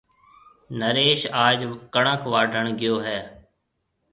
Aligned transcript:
نريش 0.79 1.21
آج 1.47 1.59
ڪڻڪ 1.93 2.19
واڍڻ 2.33 2.63
گيو 2.81 2.95
هيَ۔ 3.05 3.19